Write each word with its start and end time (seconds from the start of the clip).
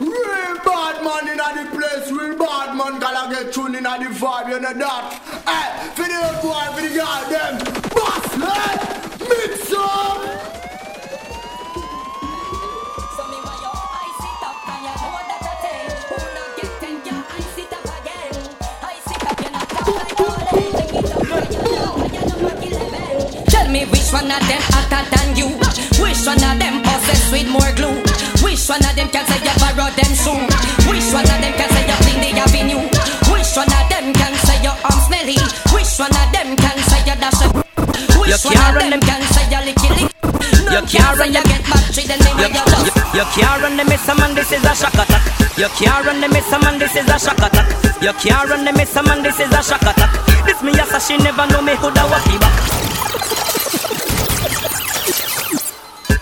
Real 0.00 0.56
bad 0.64 1.04
man 1.04 1.28
in 1.28 1.36
the 1.36 1.76
place, 1.76 2.10
real 2.10 2.36
bad 2.38 2.74
man 2.74 2.98
gotta 2.98 3.30
get 3.34 3.52
tuned 3.52 3.76
in 3.76 3.82
the 3.82 3.88
vibe, 3.88 4.48
you 4.48 4.58
know 4.58 4.72
that. 4.72 5.12
Hey, 5.44 5.68
for 5.94 6.08
the 6.08 6.18
boy, 6.40 6.66
for 6.72 6.80
the 6.80 6.88
girl, 6.88 7.22
them, 7.28 7.54
boss, 7.92 8.32
hey, 8.40 8.74
mix 9.28 9.72
up. 9.76 10.40
Tell 23.48 23.68
me 23.68 23.84
which 23.84 24.10
one 24.12 24.30
of 24.30 24.40
them 24.48 24.62
hotter 24.64 25.04
than 25.14 25.36
you? 25.36 25.48
Which 26.02 26.24
one 26.26 26.42
of 26.42 26.58
them 26.58 26.82
possessed 26.82 27.30
with 27.32 27.48
more 27.50 27.72
glue? 27.76 28.09
Which 28.42 28.64
one 28.68 28.82
of 28.84 28.92
them 28.96 29.08
can 29.10 29.24
say 29.26 29.40
you 29.44 29.54
borrow 29.60 29.88
them 29.92 30.12
shoe? 30.16 30.40
Which 30.88 31.08
one 31.12 31.28
of 31.28 31.38
them 31.40 31.54
can 31.54 31.68
say 31.70 31.84
you 31.84 31.96
clean 32.04 32.20
the 32.20 32.30
avenue? 32.40 32.82
Which 33.32 33.52
one 33.56 33.68
of 33.68 33.84
them 33.92 34.06
can 34.16 34.34
say 34.46 34.58
your 34.64 34.76
arm 34.80 35.00
smelly? 35.06 35.38
Which 35.72 35.92
one 36.00 36.12
of 36.12 36.26
them 36.32 36.56
can 36.56 36.76
say 36.88 37.00
you 37.04 37.16
dash 37.20 37.40
a 37.44 37.48
Which 38.16 38.32
You 38.32 38.50
one 38.50 38.60
of 38.60 38.74
them 38.80 39.00
can 39.00 39.22
say 39.32 39.44
you 39.52 39.60
licky 39.64 39.90
lick? 39.96 40.10
You 40.70 40.82
can't 40.86 40.88
can 40.88 41.18
run 41.18 41.32
you 41.34 41.42
get 41.44 41.62
battery 41.66 42.04
then 42.06 42.18
they 42.22 42.30
You, 42.30 42.46
know 42.46 42.62
you 42.62 42.64
just 42.70 42.86
you, 42.86 43.20
you 43.20 43.26
can't 43.34 43.58
run 43.62 43.76
the 43.76 43.84
miss 43.84 44.06
man, 44.06 44.34
this 44.34 44.52
is 44.52 44.62
a 44.62 44.74
shock 44.74 44.94
attack. 44.94 45.24
You 45.58 45.68
can't 45.74 46.06
run 46.06 46.20
the 46.20 46.28
miss 46.28 46.50
man, 46.50 46.78
this 46.78 46.94
is 46.94 47.08
a 47.10 47.18
shock 47.18 47.42
attack. 47.42 47.68
You 48.00 48.12
can't 48.22 48.48
run 48.48 48.64
the 48.64 48.72
miss 48.72 48.94
man, 48.94 49.22
this 49.22 49.40
is 49.40 49.50
a 49.50 49.62
shock 49.62 49.82
attack. 49.82 50.12
This 50.46 50.62
me 50.62 50.72
yes, 50.72 50.94
she 51.06 51.18
never 51.18 51.46
know 51.50 51.60
me 51.60 51.74
who 51.74 51.90
da 51.90 52.08
walkie 52.08 52.38
back. 52.38 53.19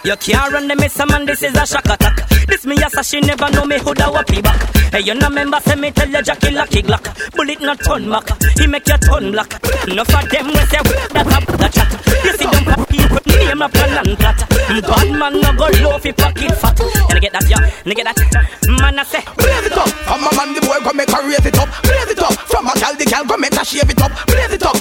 You 0.04 0.16
can't 0.16 0.52
run 0.52 0.68
the 0.68 0.76
miss 0.76 0.96
man, 0.98 1.26
this 1.26 1.42
is 1.42 1.54
a 1.54 1.66
shock 1.66 1.84
attack. 1.86 2.28
This 2.46 2.64
me 2.64 2.76
yes, 2.76 2.94
she 3.06 3.20
never 3.20 3.50
know 3.50 3.64
me 3.64 3.78
who 3.78 3.92
da 3.94 4.10
walkie 4.10 4.40
back. 4.40 4.56
Hey, 4.92 5.00
you 5.00 5.14
no 5.14 5.28
remember 5.28 5.60
say 5.60 5.74
me 5.74 5.90
tell 5.90 6.08
you 6.08 6.22
Jackie 6.22 6.50
Lucky 6.50 6.82
Glock. 6.82 7.04
Bullet 7.34 7.60
not 7.60 7.80
turn 7.82 8.08
back, 8.08 8.30
he 8.56 8.66
make 8.66 8.86
you 8.86 8.96
turn 8.96 9.32
black. 9.32 9.52
Enough 9.88 10.14
of 10.14 10.30
them 10.30 10.46
we 10.48 10.62
say 10.70 10.80
that 11.12 11.28
up 11.28 11.44
the 11.44 11.68
chat. 11.68 11.90
You 12.24 12.32
see 12.38 12.46
them 12.46 12.86
people 12.86 13.20
name 13.26 13.62
up 13.62 13.74
and 13.74 14.16
flat. 14.16 14.38
Bad 14.48 15.10
man 15.18 15.40
no 15.40 15.52
go 15.58 15.66
low 15.82 15.98
fi 15.98 16.12
pocket 16.12 16.54
fat. 16.56 16.78
And 16.80 17.18
I 17.18 17.20
get 17.20 17.32
that, 17.32 17.44
yeah, 17.50 17.58
and 17.58 17.92
I 17.92 17.94
get 17.94 18.06
that. 18.06 18.48
Man 18.68 18.98
I 18.98 19.02
say, 19.02 19.20
Blaze 19.36 19.66
it 19.66 19.76
up. 19.76 19.90
I'm 20.08 20.22
a 20.24 20.30
man, 20.38 20.54
the 20.54 20.60
boy 20.62 20.78
go 20.78 20.92
make 20.94 21.10
her 21.10 21.26
raise 21.26 21.44
it 21.44 21.58
up. 21.58 21.68
Blaze 21.82 22.08
it 22.14 22.22
up. 22.22 22.32
From 22.46 22.68
a 22.68 22.72
gal, 22.78 22.94
the 22.94 23.04
gal 23.04 23.24
go 23.26 23.36
make 23.36 23.54
her 23.54 23.64
shave 23.64 23.90
it 23.90 24.00
up. 24.00 24.12
Blaze 24.26 24.52
it 24.54 24.62
up. 24.62 24.76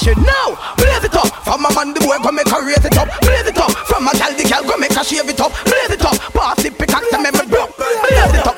Should 0.00 0.16
know. 0.16 0.56
Blaze 0.76 1.04
it 1.04 1.14
up. 1.14 1.28
From 1.44 1.64
a 1.64 1.70
man, 1.76 1.92
the 1.92 2.00
boy 2.00 2.16
go 2.24 2.32
make 2.32 2.48
her 2.48 2.64
raise 2.64 2.84
it 2.84 2.96
up. 2.96 3.08
Blaze 3.20 3.46
it 3.46 3.58
up. 3.58 3.70
From 3.84 4.08
a 4.08 4.12
gal, 4.16 4.32
the 4.32 4.44
gal 4.44 4.64
go 4.64 4.76
make 4.76 4.92
her 4.92 5.04
shave 5.04 5.28
it 5.28 5.40
up. 5.40 5.52
Blaze 5.68 5.92
it 5.92 6.04
up. 6.04 6.16
Pass 6.32 6.62
the 6.62 6.70
pickaxe, 6.70 7.10
they 7.12 7.20
make 7.20 7.36
me 7.36 7.44
broke. 7.46 7.76
Blaze 7.76 8.34
it 8.34 8.46
up. 8.46 8.56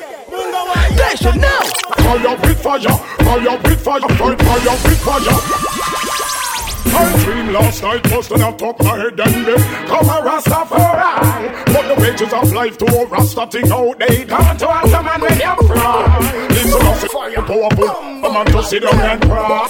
They 0.95 1.15
should 1.19 1.35
know. 1.35 1.61
Fire 1.99 2.35
with 2.39 2.59
fire, 2.63 2.95
fire 3.27 3.55
with 3.59 3.81
fire, 3.83 4.07
fire, 4.07 4.77
with 4.87 5.01
fire. 5.03 5.63
I 6.95 7.23
dream 7.23 7.51
last 7.51 7.81
night 7.81 8.05
was 8.11 8.31
on 8.31 8.55
top 8.57 8.79
my 8.83 8.97
head 8.97 9.19
and 9.19 9.45
me 9.45 9.55
come 9.89 10.05
a 10.05 10.21
Rastafari. 10.21 11.65
But 11.65 11.87
the 11.89 12.01
wages 12.01 12.31
of 12.31 12.53
life 12.53 12.77
to 12.77 12.85
a 12.85 13.05
Rasta 13.07 13.47
thing 13.47 13.71
out 13.71 13.97
they 13.97 14.25
can't 14.25 14.59
to 14.59 14.69
answer 14.69 15.01
man 15.01 15.21
when 15.21 15.33
you 15.33 15.67
fry. 15.67 16.47
Listen 16.49 16.85
up, 16.85 16.97
fire 17.09 17.41
powerful, 17.41 17.89
man 18.43 18.53
to 18.53 18.63
sit 18.63 18.83
down 18.83 18.99
and 18.99 19.21
cry. 19.21 19.67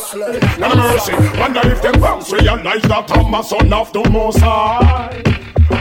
No 0.59 0.75
mercy, 0.75 1.13
wonder 1.39 1.61
if 1.65 1.81
them 1.81 1.99
bounce 1.99 2.31
realize 2.31 2.81
that 2.83 3.11
I'm 3.11 3.33
a 3.33 3.43
son 3.43 3.73
of 3.73 3.93
the 3.93 4.09
Most 4.09 4.39
High. 4.39 5.21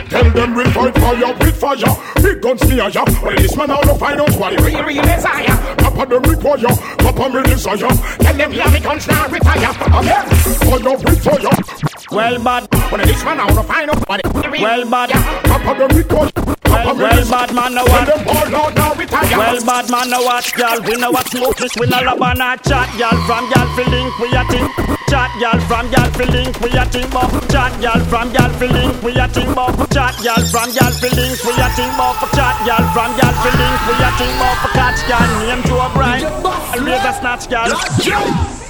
Tell 0.08 0.30
them 0.30 0.54
we 0.54 0.64
fight 0.64 0.94
fire 0.94 1.34
with 1.38 1.56
fire. 1.56 2.22
Big 2.22 2.40
guns 2.40 2.68
me 2.68 2.80
a 2.80 2.88
ya. 2.88 3.04
Well, 3.22 3.36
this 3.36 3.56
man 3.56 3.70
out 3.70 3.98
find 3.98 4.20
out 4.20 4.34
what 4.36 4.56
the 4.56 4.62
real, 4.62 4.84
real 4.84 5.02
desire. 5.02 5.76
Papa 5.76 6.06
them 6.06 6.22
require, 6.22 6.76
Papa 6.98 7.28
me 7.30 7.42
desire. 7.42 7.76
Tell 7.76 8.36
them 8.36 8.52
yeah, 8.52 8.70
the 8.70 8.80
guns 8.80 9.06
now 9.08 9.28
retire. 9.28 9.70
Again, 10.00 10.28
fire 10.60 10.96
with 10.98 11.24
fire. 11.24 11.91
Well 12.12 12.42
bad, 12.42 12.68
Well, 12.92 13.04
this 13.06 13.24
man 13.24 13.40
out 13.40 13.54
to 13.54 13.62
find 13.62 13.90
out 13.90 14.08
what 14.08 14.20
well 14.60 14.84
bad, 14.90 15.10
Papa 15.44 15.78
them 15.78 15.96
require, 15.96 16.30
Papa 16.32 16.94
well, 16.94 16.96
well 16.96 17.30
bad 17.30 17.54
man 17.54 17.74
no 17.74 17.84
Tell 17.84 17.94
what. 17.96 18.06
them 18.06 18.28
all 18.28 18.56
out 18.56 18.74
now 18.74 18.94
retire. 18.94 19.38
Well, 19.38 19.64
bad 19.64 19.90
man, 19.90 20.10
no 20.10 20.22
watch, 20.22 20.56
y'all. 20.58 20.80
We 20.82 20.96
no 20.96 21.10
watch 21.10 21.30
smoke 21.30 21.56
this, 21.56 21.72
we 21.80 21.86
no 21.86 22.00
love 22.00 22.20
and 22.20 22.42
a 22.42 22.56
chat, 22.62 22.88
y'all. 22.98 23.16
From 23.26 23.48
y'all 23.50 23.68
fi 23.76 23.84
link, 23.90 24.18
we 24.18 24.28
a 24.36 24.44
think. 24.44 24.68
Chat, 25.08 25.30
y'all. 25.40 25.60
From 25.68 25.90
y'all 25.92 26.10
fi 26.16 26.24
link, 26.24 26.58
we 26.60 26.70
a 26.72 26.84
think 26.86 27.08
about. 27.08 27.30
Chat, 27.50 27.72
y'all. 27.82 28.00
From 28.08 28.32
y'all 28.32 28.48
fi 28.56 28.66
link, 28.66 29.02
we 29.02 29.12
a 29.12 29.28
think 29.28 29.50
about. 29.50 29.76
Chat, 29.92 30.16
y'all. 30.24 30.40
From 30.48 30.70
y'all 30.72 30.92
fi 30.92 31.08
link, 31.12 31.36
we 31.44 31.52
a 31.52 31.68
think 31.76 31.92
about. 31.92 32.16
Chat, 32.32 32.56
y'all. 32.64 32.84
From 32.92 33.10
y'all 33.20 33.36
fi 33.44 33.50
link, 33.56 33.80
we 33.88 33.94
a 34.00 34.10
think 34.16 34.36
about. 34.36 34.56
Catch, 34.72 35.00
y'all. 35.08 35.28
Name 35.44 35.62
to 35.64 35.74
a 35.76 35.88
bride. 35.92 36.24
Always 36.24 37.04
a 37.04 37.12
snatch, 37.12 37.50
y'all. 37.50 38.61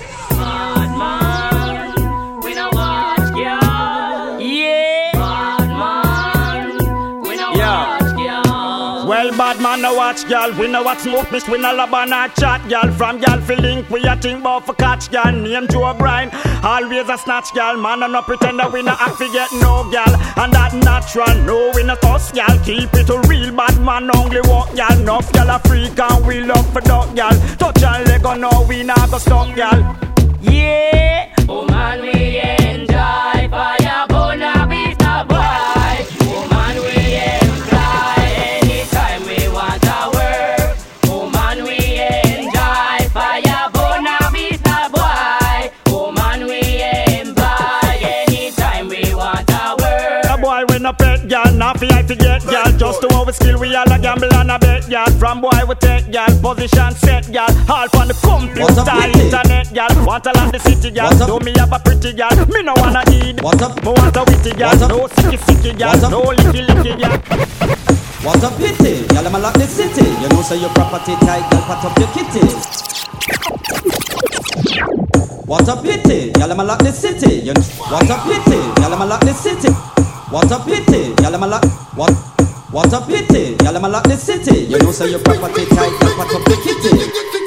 Watch, 10.12 10.30
y'all. 10.30 10.52
We 10.58 10.68
no 10.68 10.82
watch 10.82 11.00
smoke, 11.00 11.30
miss, 11.32 11.48
we 11.48 11.58
no 11.58 11.74
love 11.74 11.92
and 11.94 12.12
a 12.12 12.28
chat, 12.38 12.68
y'all. 12.68 12.90
From 12.92 13.18
y'all 13.20 13.40
fi 13.40 13.54
link, 13.56 13.88
we 13.88 14.04
a 14.04 14.16
think 14.16 14.40
about 14.40 14.66
for 14.66 14.74
catch, 14.74 15.10
y'all. 15.12 15.32
Name 15.32 15.68
Joe 15.68 15.94
Brian, 15.96 16.30
always 16.62 17.08
a 17.08 17.16
snatch, 17.16 17.54
y'all. 17.54 17.76
Man, 17.76 18.02
and 18.02 18.12
no 18.12 18.22
pretend 18.22 18.58
that 18.58 18.72
we 18.72 18.82
no 18.82 18.92
act 18.92 19.16
fi 19.16 19.32
get 19.32 19.50
no, 19.52 19.88
y'all. 19.90 20.14
And 20.36 20.52
that 20.52 20.74
natural, 20.74 21.34
no, 21.44 21.72
we 21.74 21.82
no 21.84 21.94
toss, 21.96 22.34
y'all. 22.34 22.58
Keep 22.64 22.94
it 22.94 23.08
a 23.08 23.18
real 23.28 23.54
bad 23.54 23.80
man, 23.80 24.14
only 24.16 24.40
walk, 24.44 24.76
y'all. 24.76 24.92
Enough, 25.00 25.30
y'all 25.34 25.50
a 25.50 25.58
freak 25.60 25.98
and 25.98 26.26
we 26.26 26.40
love 26.40 26.70
for 26.72 26.80
dog, 26.82 27.16
y'all. 27.16 27.32
Touch 27.56 27.80
y'all 27.80 28.02
leg 28.04 28.24
on, 28.26 28.40
no, 28.40 28.66
we 28.68 28.82
not 28.82 29.10
go 29.10 29.18
stop, 29.18 29.56
y'all. 29.56 29.96
Yeah. 30.40 31.34
Oh 31.48 31.66
man, 31.66 32.02
we 32.02 32.38
enjoy 32.38 32.61
Our 53.32 53.36
skill, 53.40 53.60
we 53.60 53.74
all 53.74 53.90
a 53.90 53.98
gamble 53.98 54.28
and 54.34 54.50
a 54.50 54.58
bet 54.58 54.90
gal. 54.90 55.08
From 55.16 55.40
boy 55.40 55.64
we 55.66 55.74
take 55.76 56.12
gal, 56.12 56.28
position 56.44 56.92
set 56.92 57.32
gal. 57.32 57.48
All 57.64 57.88
from 57.88 58.08
the 58.08 58.16
computer, 58.20 58.60
What's 58.60 58.76
up, 58.76 58.92
pretty? 58.92 59.24
internet 59.24 59.72
gal. 59.72 59.88
Want 60.04 60.26
a 60.26 60.32
land 60.36 60.52
the 60.52 60.60
city 60.60 60.92
up? 61.00 61.16
Do 61.16 61.40
me 61.40 61.56
have 61.56 61.72
a 61.72 61.78
pretty 61.80 62.12
gal. 62.12 62.28
Me 62.52 62.60
no 62.60 62.74
wanna 62.76 63.00
eat. 63.08 63.40
What's 63.40 63.62
up? 63.64 63.72
Me 63.80 63.88
want 63.88 64.12
a 64.12 64.22
witty 64.28 64.52
up? 64.60 64.76
No 64.84 65.08
sicky 65.08 65.40
sicky 65.48 65.80
up? 65.80 66.10
No 66.12 66.28
licky 66.28 66.60
licky 66.60 66.92
gal. 67.00 67.16
What 68.20 68.44
a 68.44 68.52
pity, 68.52 69.08
y'all 69.16 69.24
am 69.24 69.34
a 69.34 69.38
lock 69.40 69.54
the 69.56 69.64
city. 69.64 70.04
You 70.20 70.28
know, 70.28 70.42
say 70.44 70.60
your 70.60 70.68
property 70.76 71.16
tight, 71.24 71.48
girl, 71.48 71.64
pat 71.64 71.84
up 71.88 71.96
your 71.96 72.12
kitty. 72.12 72.44
What 75.48 75.68
a 75.72 75.76
pity, 75.80 76.36
y'all 76.36 76.52
am 76.52 76.60
a 76.60 76.64
lock 76.68 76.84
the 76.84 76.92
city. 76.92 77.40
You 77.48 77.54
know, 77.56 77.64
what 77.88 78.04
a 78.12 78.16
pity, 78.28 78.60
y'all 78.76 78.92
am 78.92 79.00
a 79.00 79.06
lock 79.08 79.24
the 79.24 79.32
city. 79.32 79.72
What 80.28 80.52
a 80.52 80.60
pity, 80.60 81.16
y'all 81.24 81.32
am 81.32 81.42
a 81.44 81.46
lock. 81.48 81.64
What? 81.96 82.12
What 82.72 82.90
a 82.94 83.02
pity, 83.02 83.54
y'all 83.62 83.76
am 83.76 83.82
lock 83.92 84.04
the 84.04 84.16
city. 84.16 84.60
You 84.64 84.78
know, 84.78 84.92
say 84.92 85.10
your 85.10 85.18
property 85.20 85.66
tight, 85.66 85.92
girl, 86.00 86.16
pat 86.16 86.34
up 86.34 86.48
your 86.48 86.56
kitty. 86.64 87.41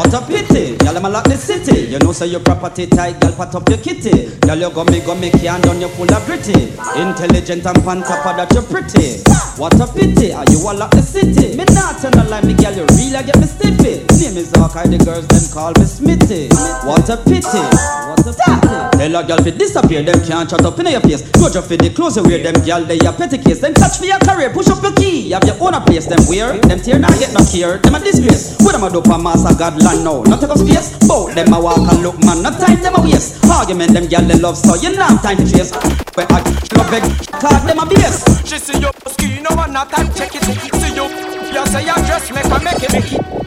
What 0.00 0.14
a 0.14 0.22
pity, 0.24 0.82
y'all 0.82 0.96
am 0.96 1.04
a 1.04 1.10
lock 1.10 1.24
the 1.24 1.36
city. 1.36 1.92
You 1.92 1.98
know, 1.98 2.12
say 2.12 2.28
your 2.28 2.40
property 2.40 2.86
tight, 2.86 3.20
girl, 3.20 3.36
pat 3.36 3.54
up 3.54 3.68
your 3.68 3.76
kitty. 3.76 4.32
Girl, 4.40 4.56
you 4.56 4.70
go 4.72 4.82
me, 4.84 5.04
go 5.04 5.14
me, 5.14 5.28
can 5.28 5.60
done, 5.60 5.78
you 5.78 5.92
full 5.92 6.08
of 6.08 6.24
gritty. 6.24 6.72
Intelligent 6.96 7.68
and 7.68 7.84
pan 7.84 8.00
that, 8.00 8.48
you're 8.56 8.64
pretty. 8.64 9.20
What 9.60 9.76
a 9.76 9.84
pity, 9.84 10.32
are 10.32 10.48
you 10.48 10.56
a 10.64 10.72
lock 10.72 10.96
the 10.96 11.04
city? 11.04 11.52
Me 11.52 11.68
not 11.76 12.00
tell 12.00 12.16
no 12.16 12.24
lie, 12.32 12.40
me 12.40 12.56
girl, 12.56 12.72
you 12.72 12.88
really 12.96 13.20
get 13.20 13.36
me 13.36 13.44
stiffy. 13.44 14.00
Name 14.16 14.40
is 14.40 14.48
Hawkeye, 14.56 14.88
the 14.88 14.96
girls, 15.04 15.28
them 15.28 15.44
call 15.52 15.76
me 15.76 15.84
Smitty. 15.84 16.48
What 16.88 17.04
a 17.12 17.20
pity, 17.20 17.60
what 18.08 18.24
a 18.24 18.32
pity. 18.32 18.96
Tell 18.96 19.16
a 19.16 19.20
girl 19.20 19.40
fi 19.44 19.52
disappear, 19.52 20.00
them 20.00 20.24
can't 20.24 20.48
shut 20.48 20.64
up 20.64 20.80
in 20.80 20.96
your 20.96 21.04
face. 21.04 21.28
Go 21.36 21.52
just 21.52 21.68
for 21.68 21.76
the 21.76 21.92
clothes 21.92 22.16
you 22.16 22.24
them 22.40 22.56
girl, 22.64 22.88
they 22.88 22.96
a 23.04 23.12
petty 23.12 23.36
case. 23.36 23.60
Them 23.60 23.76
catch 23.76 24.00
for 24.00 24.08
your 24.08 24.20
career, 24.24 24.48
push 24.48 24.72
up 24.72 24.80
your 24.80 24.96
key. 24.96 25.28
You 25.28 25.36
have 25.36 25.44
your 25.44 25.60
own 25.60 25.76
place, 25.84 26.08
them 26.08 26.24
wear. 26.24 26.56
Them 26.56 26.80
tear 26.80 26.96
not 26.96 27.12
get 27.20 27.36
no 27.36 27.44
care, 27.44 27.76
them 27.76 27.96
a 27.96 28.00
disgrace. 28.00 28.56
What 28.64 28.72
them 28.72 28.84
a 28.84 28.88
do 28.88 29.04
for 29.04 29.20
master 29.20 29.52
God 29.56 29.76
land 29.90 30.04
now? 30.04 30.22
Not 30.22 30.40
take 30.40 30.50
up 30.50 30.58
space. 30.58 30.96
Both 31.06 31.34
them 31.34 31.52
a 31.52 31.60
walk 31.60 31.78
and 31.78 32.02
look, 32.02 32.18
man, 32.24 32.42
no 32.42 32.50
time 32.50 32.80
them 32.82 32.94
a 32.96 33.02
waste. 33.02 33.44
Argument 33.46 33.92
them 33.92 34.06
girl 34.06 34.22
they 34.22 34.38
love 34.38 34.56
so 34.56 34.74
you 34.76 34.94
not 34.96 35.22
time 35.22 35.36
to 35.38 35.44
chase. 35.44 35.72
Where 36.14 36.26
I 36.30 36.40
love 36.76 36.90
beg, 36.90 37.02
cause 37.40 37.64
them 37.66 37.78
a 37.78 37.86
base. 37.86 38.24
She 38.48 38.58
see 38.58 38.78
you 38.78 38.90
ski, 39.06 39.40
no 39.42 39.54
one 39.56 39.72
not 39.72 39.90
time 39.90 40.12
check 40.14 40.34
it. 40.34 40.44
See 40.44 40.94
you, 40.94 41.06
you 41.52 41.66
say 41.66 41.84
your 41.84 41.98
dress 42.06 42.30
make 42.30 42.46
her 42.46 42.60
make 42.62 42.82
it 42.82 42.92
make 42.92 43.12
it. 43.12 43.40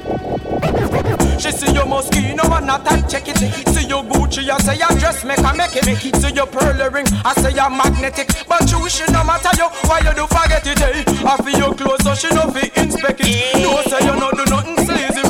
She 1.39 1.51
see 1.51 1.73
your 1.73 1.83
Moschino 1.83 2.47
and 2.55 2.67
not 2.67 2.89
and 2.89 3.09
check 3.09 3.27
it. 3.27 3.37
See 3.37 3.85
your 3.87 4.03
Gucci, 4.03 4.47
I 4.49 4.57
say 4.59 4.77
your 4.77 4.87
dress 4.97 5.25
make 5.25 5.39
a 5.39 5.53
make 5.53 5.75
it. 5.75 6.15
See 6.15 6.31
your 6.31 6.47
pearl 6.47 6.89
ring, 6.89 7.05
I 7.25 7.33
say 7.35 7.51
you're 7.51 7.69
magnetic. 7.69 8.29
But 8.47 8.71
you 8.71 8.87
should 8.87 9.11
no 9.11 9.23
matter 9.25 9.51
you, 9.57 9.67
why 9.89 9.99
you 9.99 10.13
do 10.15 10.25
forget 10.27 10.65
it, 10.65 10.79
eh? 10.81 11.03
I 11.27 11.35
feel 11.43 11.59
your 11.59 11.75
clothes, 11.75 12.03
so 12.03 12.15
she 12.15 12.29
no 12.33 12.47
fi 12.51 12.71
inspect 12.79 13.19
it. 13.23 13.59
No 13.59 13.81
say 13.83 14.05
you 14.07 14.15
no 14.15 14.31
do 14.31 14.45
nothing 14.47 14.85
sleazy, 14.85 15.21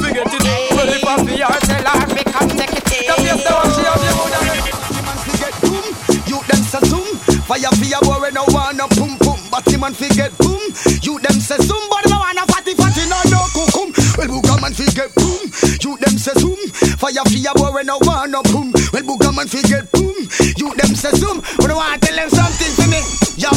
Well 0.84 0.92
if 0.92 1.08
I 1.08 1.16
tell 1.16 1.80
me 2.12 2.24
can 2.28 2.50
take 2.60 2.76
it. 2.76 2.84
The 3.08 3.16
face 3.24 3.40
the 3.40 3.52
one 3.56 3.72
she 3.72 3.88
have 3.88 4.04
you 4.04 4.20
woulda 4.20 4.40
make 4.44 4.68
it. 4.68 4.76
Man 5.00 5.16
fi 5.24 5.32
get 5.40 5.56
boom, 5.64 5.86
you 6.28 6.44
them 6.44 6.60
say 6.60 6.84
zoom. 6.92 7.08
Fire 7.48 7.72
fi 7.80 7.88
a 7.96 8.00
boy 8.04 8.28
no 8.36 8.44
want 8.52 8.76
no 8.76 8.92
boom. 8.92 9.16
But 9.48 9.64
the 9.64 9.80
man 9.80 9.96
fi 9.96 10.12
get 10.12 10.36
boom, 10.44 10.60
you 11.00 11.24
them 11.24 11.40
say 11.40 11.56
zoom. 11.64 11.88
But 11.88 12.04
no 12.12 12.20
want 12.20 12.36
no 12.36 12.44
fatty 12.52 12.76
fatty 12.76 13.08
no 13.08 13.16
no 13.32 13.40
kukum. 13.56 13.96
Well 14.20 14.60
man 14.60 14.76
fi 14.76 14.84
get 14.92 15.16
boom, 15.16 15.40
you 15.80 15.96
them 16.04 16.20
say 16.20 16.36
zoom. 16.36 16.60
Fire 17.00 17.24
fi 17.32 17.40
a 17.48 17.56
boy 17.56 17.80
no 17.88 17.96
want 18.04 18.36
no 18.36 18.44
boom. 18.52 18.76
Well 18.92 19.32
man 19.32 19.48
fi 19.48 19.64
get 19.64 19.88
boom, 19.96 20.12
you 20.60 20.68
them 20.76 20.92
say 21.00 21.16
zoom. 21.16 21.40
But 21.64 21.72
no 21.72 21.80
want 21.80 22.04
tell 22.04 22.12
them 22.12 22.28
something 22.28 22.74
for 22.76 22.92
me. 22.92 23.00
Yo, 23.40 23.50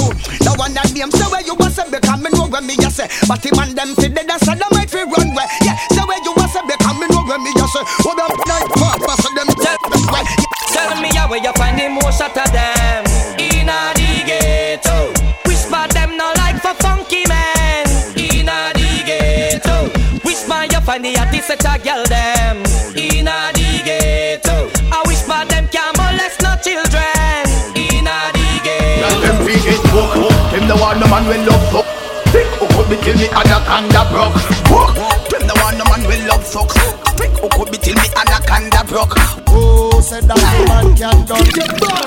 the 0.47 0.55
one 0.63 0.73
that 0.79 0.95
name 0.95 1.11
say 1.11 1.27
where 1.27 1.43
you 1.43 1.59
was 1.59 1.75
say 1.75 1.91
because 1.91 2.23
me 2.23 2.31
know 2.31 2.47
where 2.47 2.63
me 2.63 2.79
just 2.79 3.03
say. 3.03 3.11
But 3.27 3.43
the 3.43 3.51
man 3.59 3.75
them 3.75 3.99
fi 3.99 4.15
dead 4.15 4.31
and 4.31 4.41
say 4.41 4.55
them 4.55 4.71
might 4.73 4.91
fi 4.91 5.03
run 5.03 5.35
where. 5.35 5.51
Yeah, 5.67 5.75
say 5.91 6.07
where 6.07 6.23
you 7.27 7.35
was 7.35 7.35
say 7.35 7.35
because 7.35 7.35
me 7.35 7.35
know 7.35 7.35
where 7.35 7.39
me 7.39 7.51
just 7.55 7.73
say. 7.73 7.83
Oh 8.07 8.15
them 8.15 8.31
night 8.47 8.71
papa 8.71 9.13
so 9.23 9.29
them 9.35 9.51
tell 9.59 9.79
them 9.91 10.03
why. 10.11 10.23
Tell 10.73 11.01
me 11.01 11.11
how 11.15 11.29
where 11.29 11.43
you 11.43 11.53
find 11.55 11.79
the 11.79 11.89
most 11.89 12.21
out 12.21 12.37
of 12.37 12.53
them 12.53 13.05
Inna 13.39 13.93
the 13.95 14.23
ghetto. 14.27 15.13
Whisper 15.47 15.87
them 15.93 16.17
no 16.17 16.33
like 16.37 16.61
for 16.63 16.75
funky 16.75 17.25
man 17.29 17.87
Inna 18.17 18.73
the 18.75 19.03
ghetto. 19.07 19.91
Whisper 20.25 20.65
you 20.71 20.81
find 20.81 21.05
the 21.05 21.15
hottest 21.15 21.47
set 21.49 21.67
of 21.67 21.83
girl 21.83 22.05
them. 22.07 22.63
Inna 22.95 23.51
the 23.55 23.83
ghetto. 23.85 24.71
I 24.93 25.03
whisper 25.07 25.45
them 25.49 25.69
can't 25.69 25.97
molest 25.99 26.43
no 26.43 26.55
children. 26.63 27.47
Inna 27.75 28.31
the 28.35 28.47
Tell 28.63 29.21
ghetto 29.21 29.21
them 29.21 29.37
fi 29.47 29.55
get 29.65 29.83
book 29.91 30.13
Them 30.53 30.69
the 30.69 30.77
one 30.77 31.01
the 31.01 31.07
man 31.09 31.27
will 31.27 31.43
love 31.47 31.67
fuck. 31.73 31.87
Thick 32.31 32.47
who 32.59 32.67
could 32.75 32.91
be 32.91 32.97
till 33.03 33.17
me 33.19 33.29
anaconda 33.31 34.05
broke? 34.11 34.35
Book 34.69 34.95
Them 35.31 35.47
the 35.47 35.55
one 35.63 35.79
the 35.79 35.85
man 35.85 36.03
will 36.07 36.29
love 36.29 36.47
fuck. 36.47 37.06
Could 37.51 37.71
be 37.71 37.79
till 37.79 37.95
me 37.95 38.09
anaconda 38.17 38.85
broke. 38.89 39.15
Oh, 39.49 40.01
said 40.01 40.25
that 40.25 40.37
man 40.69 40.97
can 40.97 41.25
done. 41.27 42.07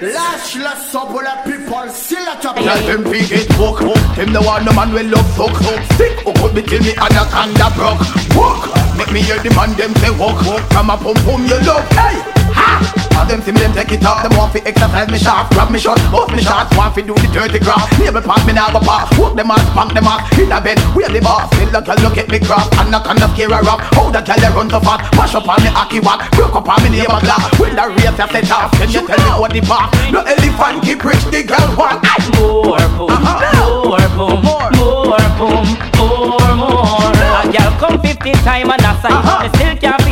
Lâche 0.00 0.58
la 0.58 0.74
pour 0.90 1.22
les 1.22 1.52
people 1.52 1.88
still 1.92 2.18
a 2.18 2.40
top 2.40 2.56
Tell 2.56 2.86
them 2.86 3.04
fi 3.04 3.20
get 3.26 3.48
book 3.58 3.78
Them 4.16 4.32
the 4.32 4.40
one 4.40 4.64
the 4.64 4.72
man 4.72 4.92
will 4.92 5.06
love 5.06 5.36
fuck 5.36 5.54
Thick 5.98 6.18
who 6.20 6.32
could 6.32 6.54
be 6.54 6.62
till 6.62 6.82
me 6.82 6.94
anaconda 6.96 7.70
broke. 7.76 8.00
Book 8.34 8.74
Make 8.96 9.12
me 9.12 9.20
hear 9.20 9.38
the 9.38 9.50
man 9.54 9.76
them 9.76 9.94
say 9.96 10.10
walk 10.18 10.40
From 10.72 10.90
a 10.90 10.96
pum 10.96 11.14
pum 11.24 11.44
you 11.46 11.60
love. 11.60 11.86
Hey! 11.92 12.43
All 13.14 13.26
them 13.26 13.40
see 13.42 13.52
me 13.52 13.60
them 13.60 13.72
take 13.72 13.92
it 13.92 14.04
off. 14.04 14.22
Them 14.22 14.36
want 14.36 14.52
fi 14.52 14.60
exercise 14.66 15.08
me 15.10 15.18
sharp 15.18 15.50
Grab 15.50 15.70
me 15.70 15.78
short 15.78 15.98
Bust 16.10 16.32
me 16.34 16.42
shots 16.42 16.74
Want 16.76 16.94
fi 16.94 17.02
do 17.02 17.14
the 17.14 17.28
dirty 17.32 17.58
graft. 17.58 17.92
Neighbor 17.98 18.20
pass 18.20 18.42
me 18.46 18.52
now 18.52 18.70
go 18.72 18.80
pass 18.80 19.06
Walk 19.18 19.36
them 19.36 19.50
off 19.50 19.62
Spank 19.70 19.94
them 19.94 20.06
off 20.06 20.26
In 20.38 20.50
a 20.50 20.60
bed 20.60 20.78
We 20.94 21.04
are 21.04 21.12
the 21.12 21.20
boss? 21.20 21.46
Still 21.54 21.70
the 21.70 21.80
girl 21.80 21.98
look 22.02 22.18
at 22.18 22.28
me 22.28 22.38
crop 22.40 22.66
And 22.78 22.94
on 22.94 23.16
the 23.16 23.28
scare 23.34 23.52
a 23.52 23.62
rock 23.62 23.80
How 23.94 24.10
the 24.10 24.20
girl 24.20 24.38
they 24.38 24.50
run 24.50 24.68
so 24.70 24.80
fast? 24.80 25.02
Mash 25.16 25.34
up 25.34 25.48
on 25.48 25.62
me 25.62 25.70
hockey 25.70 26.00
walk. 26.00 26.26
Broke 26.32 26.56
up 26.56 26.68
on 26.68 26.82
me 26.82 26.90
neighbor 26.90 27.20
glass 27.22 27.42
When 27.58 27.76
the 27.76 27.84
race 27.94 28.18
have 28.18 28.30
set 28.30 28.50
off 28.50 28.72
Can 28.78 28.90
you 28.90 29.06
tell 29.06 29.18
me 29.18 29.30
what 29.40 29.52
the 29.52 29.60
boss? 29.62 29.88
No 30.10 30.20
elephant 30.20 30.82
keep 30.82 31.04
rich 31.04 31.24
the 31.30 31.42
girl 31.42 31.74
want. 31.76 32.04
More 32.38 32.78
boom, 32.96 33.10
more 33.22 33.98
boom, 34.16 34.42
more. 34.42 34.70
boom, 35.38 35.66
more, 35.98 36.54
more. 36.54 37.12
A 37.40 37.50
girl 37.50 37.72
come 37.78 38.00
50 38.00 38.32
time 38.46 38.70
and 38.70 38.82
a 38.82 38.88
uh-huh. 38.88 39.02
sign, 39.02 39.42
me 39.42 39.48
still 39.58 39.76
can't 39.76 40.03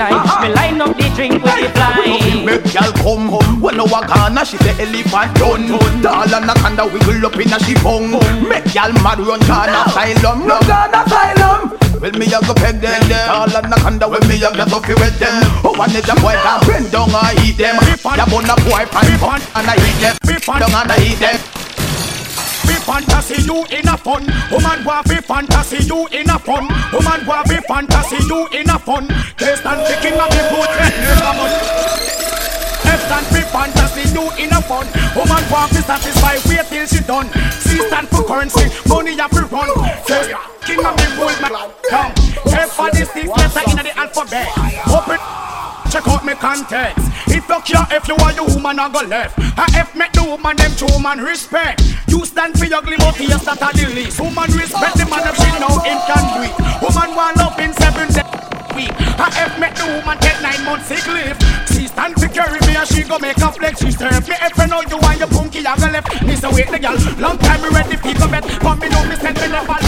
and 0.00 0.14
deny, 0.14 0.42
me 0.42 0.54
line 0.54 0.80
up 0.80 0.96
the 0.96 1.08
drink 1.14 1.42
with 1.42 1.54
the 1.60 1.68
fly. 1.70 2.44
Make 2.44 2.74
y'all 2.74 2.92
come 2.92 3.28
home 3.28 3.60
When 3.60 3.76
no 3.76 3.84
one 3.84 4.06
gonna 4.06 4.44
she 4.44 4.56
say 4.58 4.74
elephant 4.78 5.34
done 5.36 6.02
Doll 6.02 6.34
and 6.34 6.50
a 6.50 6.54
kanda 6.54 6.84
wiggle 6.86 7.26
up 7.26 7.36
in 7.38 7.52
a 7.52 7.58
she 7.60 7.74
bung. 7.82 8.10
Make 8.48 8.74
y'all 8.74 8.92
mad 9.02 9.20
run 9.20 9.40
Ghana 9.40 9.84
asylum. 9.86 10.46
No 10.46 10.58
Ghana 10.66 11.04
asylum. 11.06 11.60
Well 12.00 12.12
me 12.18 12.26
a 12.26 12.38
go 12.42 12.54
peg 12.54 12.80
them. 12.80 13.02
Doll 13.08 13.56
and 13.56 13.72
a 13.72 13.76
kanda 13.76 14.08
when 14.08 14.24
me 14.28 14.36
a 14.42 14.50
get 14.52 14.72
up 14.72 14.86
with 14.88 15.18
them. 15.18 15.34
Oh 15.64 15.74
one 15.76 15.90
is 15.90 16.08
a 16.08 16.14
boy 16.18 16.34
can 16.34 16.60
bend 16.66 16.90
down 16.90 17.14
and 17.14 17.38
eat 17.44 17.56
them. 17.56 17.76
Ya 18.16 18.26
bun 18.26 18.50
a 18.50 18.56
boy 18.66 18.84
pan 18.90 19.10
fun 19.18 19.40
and 19.54 19.68
I 19.70 19.76
eat 19.78 19.98
them. 20.02 20.16
Down 20.44 20.74
and 20.74 20.92
I 20.92 20.98
eat 21.02 21.18
them 21.18 21.53
Be 22.66 22.74
fantasy, 22.84 23.42
you 23.42 23.64
in 23.70 23.88
a 23.88 23.96
fun. 23.96 24.24
Woman 24.50 24.84
want 24.84 25.08
be 25.08 25.16
fantasy, 25.16 25.84
you 25.84 26.06
in 26.08 26.30
a 26.30 26.38
fun. 26.38 26.68
Woman 26.92 27.26
want 27.26 27.48
be 27.48 27.56
fantasy, 27.68 28.16
you 28.24 28.46
in 28.52 28.70
a 28.70 28.78
fun. 28.78 29.08
Taste 29.36 29.64
and 29.66 29.80
picking 29.86 30.18
up 30.18 30.30
the 30.30 30.42
food. 30.50 30.70
F 32.84 33.00
stand 33.06 33.26
for 33.26 33.42
fantasy, 33.52 34.04
you 34.12 34.24
in 34.38 34.52
a 34.52 34.60
fun. 34.62 34.86
Woman 35.16 35.44
want 35.50 35.70
be 35.72 35.80
satisfied, 35.80 36.40
wait 36.46 36.66
till 36.68 36.86
she 36.86 37.00
done. 37.04 37.28
C 37.60 37.78
stand 37.88 38.08
for 38.08 38.24
currency, 38.24 38.70
money 38.88 39.12
you 39.12 39.28
fi 39.28 39.42
run. 39.48 39.70
Taste 40.06 40.34
king 40.64 40.84
of 40.84 40.96
the 40.96 41.06
gold, 41.16 41.40
man. 41.40 41.52
Come. 41.90 42.12
The 42.44 43.04
six 43.04 43.26
letter 43.26 43.70
in 43.70 43.84
the 43.84 43.98
alphabet. 43.98 44.48
Open. 44.88 45.53
Check 45.94 46.08
out 46.08 46.26
me 46.26 46.34
context. 46.34 47.06
If 47.30 47.46
you 47.46 47.60
care, 47.62 47.86
if 47.94 48.08
you 48.10 48.18
are 48.18 48.34
the 48.34 48.42
woman, 48.50 48.82
I 48.82 48.90
go 48.90 49.06
left. 49.06 49.38
A 49.38 49.62
F 49.78 49.94
make 49.94 50.10
the 50.10 50.26
woman 50.26 50.56
them 50.58 50.74
true 50.74 50.98
man 50.98 51.22
respect. 51.22 51.86
You 52.10 52.26
stand 52.26 52.58
for 52.58 52.66
your 52.66 52.82
ugly, 52.82 52.98
but 52.98 53.14
yes, 53.22 53.46
that 53.46 53.62
are 53.62 53.70
the 53.70 53.86
least. 53.94 54.18
Woman 54.18 54.50
respect 54.58 54.98
the 54.98 55.06
man 55.06 55.22
if 55.22 55.38
she 55.38 55.46
know 55.62 55.70
him 55.86 55.94
can 56.10 56.24
do 56.34 56.50
it. 56.50 56.54
Woman 56.82 57.14
want 57.14 57.38
love 57.38 57.54
in 57.62 57.70
seven 57.78 58.10
days 58.10 58.26
week. 58.74 58.90
A 58.90 59.30
F 59.38 59.54
make 59.62 59.78
the 59.78 59.86
woman 59.86 60.18
take 60.18 60.34
nine 60.42 60.66
months 60.66 60.90
sick 60.90 61.06
leave. 61.06 61.38
She 61.70 61.86
stand 61.86 62.18
to 62.18 62.26
carry 62.26 62.58
me 62.66 62.74
and 62.74 62.88
she 62.90 63.06
go 63.06 63.22
make 63.22 63.38
a 63.38 63.54
flex. 63.54 63.78
She 63.78 63.94
serve 63.94 64.26
me 64.26 64.34
if 64.34 64.50
you 64.58 64.66
know 64.66 64.82
you 64.82 64.98
want 64.98 65.22
your 65.22 65.30
punky, 65.30 65.62
I 65.62 65.78
go 65.78 65.94
left. 65.94 66.10
Me 66.26 66.34
say 66.34 66.50
wait 66.50 66.74
the 66.74 66.82
girl, 66.82 66.98
long 67.22 67.38
time 67.38 67.62
me 67.62 67.70
ready 67.70 67.94
people 68.02 68.26
bet. 68.26 68.42
But 68.58 68.82
me 68.82 68.90
know 68.90 69.06
me 69.06 69.14
send 69.14 69.38
me 69.38 69.46
never 69.46 69.78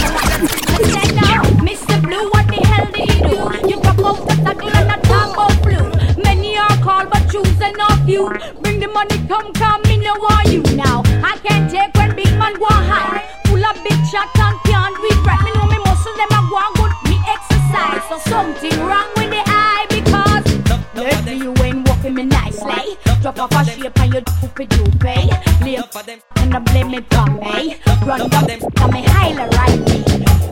now, 1.19 1.43
Mr. 1.67 1.99
Blue, 1.99 2.31
what 2.31 2.47
the 2.47 2.63
hell 2.63 2.87
did 2.95 3.11
he 3.11 3.19
do? 3.27 3.35
You 3.67 3.75
talk 3.83 3.99
about 3.99 4.23
the 4.23 4.35
tackle 4.39 4.71
and 4.71 4.87
the 4.87 5.06
few. 8.07 8.31
Bring 8.61 8.79
the 8.79 8.87
money, 8.87 9.19
come, 9.27 9.51
come, 9.53 9.81
me 9.83 9.97
no 9.97 10.13
want 10.15 10.47
you 10.47 10.63
now. 10.75 11.03
I 11.21 11.37
can't 11.43 11.69
take 11.69 11.93
when 11.95 12.15
big 12.15 12.31
man 12.39 12.53
go 12.55 12.65
high. 12.65 13.19
Full 13.47 13.63
of 13.63 13.75
big 13.83 13.99
shot 14.09 14.31
and 14.39 14.57
can't 14.63 14.95
regret. 15.03 15.39
Me 15.43 15.51
know 15.51 15.67
me 15.67 15.77
muscle 15.83 16.15
them 16.15 16.31
a 16.31 16.41
go 16.47 16.63
good. 16.79 16.93
Me 17.09 17.17
exercise, 17.27 18.03
so 18.09 18.17
something 18.31 18.77
wrong 18.87 19.09
with 19.17 19.29
the 19.35 19.43
eye 19.45 19.85
because 19.91 20.45
lately 20.95 21.35
you 21.43 21.51
ain't 21.65 21.87
walking 21.87 22.15
me 22.15 22.23
nicely. 22.23 22.97
Drop 23.21 23.39
off 23.39 23.51
a 23.51 23.65
shape 23.65 23.99
and 23.99 24.13
you 24.13 24.21
stupid 24.37 24.73
you 24.73 24.85
pay. 25.03 25.29
Up 25.77 25.93
and 26.37 26.55
I 26.55 26.59
blame 26.59 26.93
it 26.93 27.13
on 27.13 27.35
me. 27.43 27.75
Run 28.07 28.29
down 28.29 28.45
them, 28.47 28.61
and 28.63 28.93
me 28.93 29.03
highly 29.05 29.45
right 29.57 29.79
me. 29.89 29.97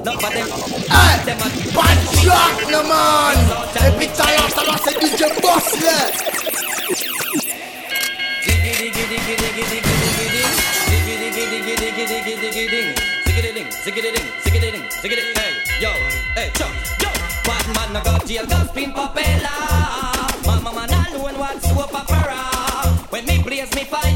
Hey, 0.05 1.33
bad 1.75 1.97
shot 2.19 2.55
no 2.69 2.83
man 2.83 3.37
Every 3.81 4.07
time 4.07 4.39
after 4.43 4.61
I 4.61 4.77
say 4.77 4.93
DJ 4.99 5.41
Boss 5.41 5.67
Yo, 15.81 15.91
hey, 16.35 16.49
chop, 16.55 16.71
yo. 17.03 17.09
Bad 17.43 17.67
man 17.75 17.91
no 17.91 18.01
go 18.01 18.17
jail, 18.25 18.45
cause 18.47 18.71
pin 18.71 18.91
papella. 18.93 19.51
Mama 20.45 20.71
man 20.71 20.89
alone 20.89 21.37
want 21.37 21.61
soap 21.61 21.93
opera. 21.93 22.47
When 23.09 23.25
me 23.25 23.43
blaze 23.43 23.75
me 23.75 23.83
fire, 23.83 24.15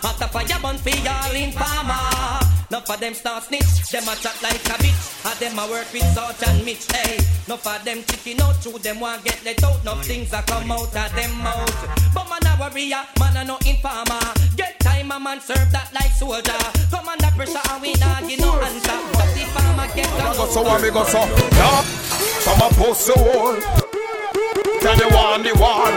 hot 0.00 0.20
a 0.22 0.26
fire 0.28 0.58
burn 0.62 0.78
for 0.78 0.96
y'all 1.04 1.36
in 1.36 1.52
farmer. 1.52 2.40
Enough 2.70 2.88
of 2.88 3.00
them 3.00 3.12
start 3.12 3.44
snitch, 3.44 3.90
them 3.92 4.08
a 4.08 4.16
chat 4.16 4.40
like 4.42 4.64
a 4.64 4.76
bitch. 4.80 5.28
And 5.28 5.38
them 5.38 5.58
a 5.58 5.70
work 5.70 5.92
with 5.92 6.08
Sarge 6.14 6.42
and 6.48 6.64
Mitch, 6.64 6.90
hey. 6.90 7.18
Enough 7.46 7.66
of 7.66 7.84
them 7.84 8.02
chicken 8.08 8.40
out, 8.40 8.56
through 8.56 8.78
them 8.78 9.00
want 9.00 9.22
get 9.22 9.44
let 9.44 9.62
out. 9.62 9.82
Enough 9.82 10.06
things 10.06 10.32
a 10.32 10.40
come 10.40 10.72
out 10.72 10.96
of 10.96 11.14
them 11.14 11.32
mouth. 11.42 12.14
But 12.14 12.28
man 12.30 12.46
a 12.48 12.56
warrior, 12.58 13.04
man 13.20 13.36
a 13.36 13.44
no 13.44 13.58
informer. 13.66 14.24
Get 14.56 14.75
time 15.08 15.20
a 15.20 15.24
man 15.24 15.40
serve 15.40 15.70
that 15.72 15.90
like 15.92 16.12
soldier. 16.12 16.52
Come 16.90 17.08
under 17.08 17.30
pressure 17.36 17.60
and 17.70 17.82
we 17.82 17.94
not 17.94 18.26
give 18.28 18.40
no 18.40 18.58
answer. 18.60 18.98
But 19.12 19.28
the 19.34 19.44
farmer 19.54 19.86
get 19.94 20.08
I 20.08 20.18
down. 20.18 20.36
go 20.36 20.46
so 20.46 20.66
and 20.66 20.82
me 20.82 20.90
go 20.90 21.04
so. 21.04 21.20
Yeah, 21.20 21.82
from 22.42 22.60
a 22.60 22.68
post 22.74 23.06
the 23.06 23.14
wall. 23.16 23.56
Tell 24.80 24.96
you 24.96 25.08
want 25.14 25.44
the 25.44 25.52
war. 25.58 25.90